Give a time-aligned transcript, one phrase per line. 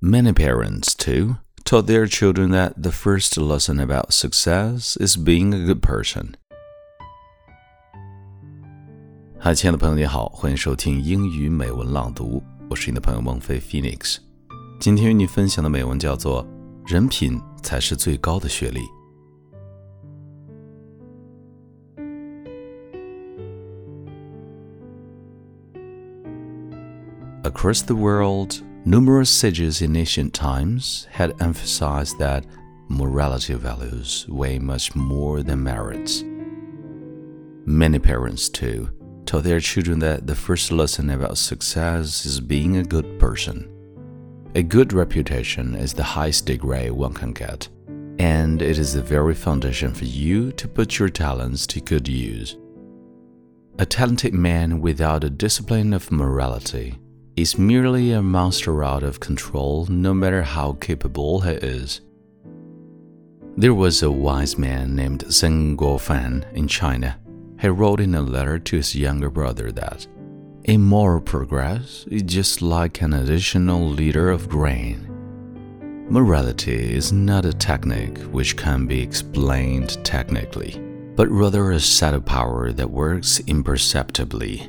[0.00, 5.58] Many parents, too, taught their children that the first lesson about success is being a
[5.58, 6.36] good person.
[9.40, 12.40] 嗨，亲爱的朋友，你好，欢迎收听英语美文朗读，
[12.70, 14.18] 我是你的朋友孟飞 Phoenix。
[14.78, 16.44] 今天与你分享的美文叫做
[16.86, 18.78] 《人品才是最高的学历》。
[27.42, 28.54] Across the world,
[28.84, 32.46] numerous sages in ancient times had emphasized that
[32.88, 36.24] morality values way much more than merits.
[37.66, 38.90] Many parents, too,
[39.26, 43.70] taught their children that the first lesson about success is being a good person.
[44.54, 47.68] A good reputation is the highest degree one can get,
[48.18, 52.56] and it is the very foundation for you to put your talents to good use.
[53.78, 56.98] A talented man without a discipline of morality
[57.40, 62.00] is merely a monster out of control, no matter how capable he is.
[63.56, 67.16] There was a wise man named Zeng Guofan in China.
[67.60, 70.06] He wrote in a letter to his younger brother that
[70.64, 75.04] a moral progress is just like an additional liter of grain.
[76.08, 80.80] Morality is not a technique which can be explained technically,
[81.14, 84.68] but rather a set of power that works imperceptibly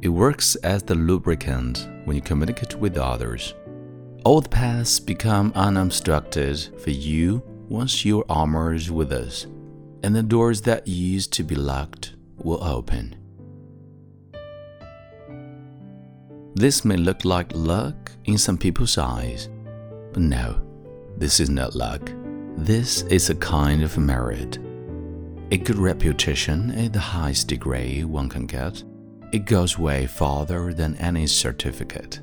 [0.00, 3.54] it works as the lubricant when you communicate with others.
[4.24, 9.46] The paths become unobstructed for you once your armor is with us,
[10.02, 13.16] and the doors that used to be locked will open.
[16.54, 19.48] This may look like luck in some people's eyes,
[20.12, 20.60] but no,
[21.16, 22.10] this is not luck.
[22.56, 24.58] This is a kind of merit.
[25.50, 28.82] A good reputation is the highest degree one can get
[29.32, 32.20] it goes way farther than any certificate.